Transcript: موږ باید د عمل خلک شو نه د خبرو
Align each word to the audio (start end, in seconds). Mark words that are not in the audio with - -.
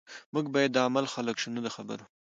موږ 0.33 0.45
باید 0.55 0.71
د 0.73 0.77
عمل 0.87 1.05
خلک 1.13 1.35
شو 1.41 1.49
نه 1.55 1.61
د 1.65 1.67
خبرو 1.75 2.05